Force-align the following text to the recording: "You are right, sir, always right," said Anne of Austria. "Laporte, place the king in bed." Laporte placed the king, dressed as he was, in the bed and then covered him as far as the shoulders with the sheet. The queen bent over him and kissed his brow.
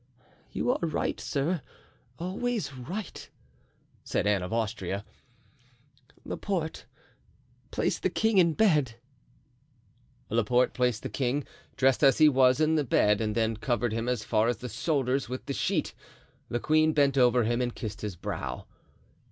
"You 0.51 0.71
are 0.71 0.79
right, 0.81 1.19
sir, 1.19 1.61
always 2.17 2.73
right," 2.75 3.29
said 4.03 4.25
Anne 4.25 4.41
of 4.41 4.51
Austria. 4.51 5.05
"Laporte, 6.25 6.87
place 7.69 7.99
the 7.99 8.09
king 8.09 8.39
in 8.39 8.53
bed." 8.55 8.95
Laporte 10.31 10.73
placed 10.73 11.03
the 11.03 11.09
king, 11.09 11.43
dressed 11.77 12.01
as 12.03 12.17
he 12.17 12.27
was, 12.29 12.59
in 12.59 12.73
the 12.77 12.83
bed 12.83 13.21
and 13.21 13.35
then 13.35 13.57
covered 13.57 13.93
him 13.93 14.09
as 14.09 14.23
far 14.23 14.47
as 14.47 14.57
the 14.57 14.69
shoulders 14.69 15.29
with 15.29 15.45
the 15.45 15.53
sheet. 15.53 15.93
The 16.49 16.59
queen 16.59 16.93
bent 16.93 17.15
over 17.15 17.43
him 17.43 17.61
and 17.61 17.75
kissed 17.75 18.01
his 18.01 18.15
brow. 18.15 18.65